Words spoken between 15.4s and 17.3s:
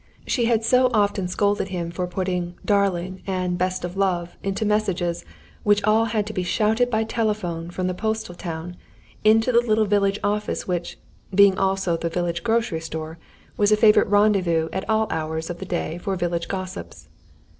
of the day for village gossips.